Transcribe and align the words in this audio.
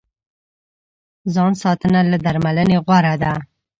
ځان 1.33 1.51
ساتنه 1.63 1.99
له 2.11 2.17
درملنې 2.25 2.77
غوره 2.85 3.13
ده. 3.21 3.33